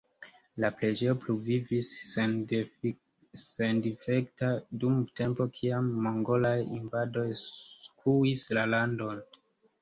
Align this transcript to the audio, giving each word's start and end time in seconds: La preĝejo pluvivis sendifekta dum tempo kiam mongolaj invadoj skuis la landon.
La 0.63 0.69
preĝejo 0.77 1.11
pluvivis 1.25 1.89
sendifekta 3.41 4.49
dum 4.85 4.95
tempo 5.21 5.47
kiam 5.59 5.93
mongolaj 6.07 6.55
invadoj 6.79 7.27
skuis 7.45 8.49
la 8.59 8.67
landon. 8.73 9.23